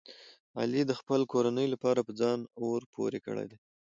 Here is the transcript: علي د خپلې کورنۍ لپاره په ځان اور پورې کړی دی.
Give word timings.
علي 0.59 0.81
د 0.87 0.91
خپلې 0.99 1.25
کورنۍ 1.33 1.67
لپاره 1.73 1.99
په 2.07 2.11
ځان 2.19 2.39
اور 2.63 2.81
پورې 2.93 3.19
کړی 3.25 3.45
دی. 3.51 3.57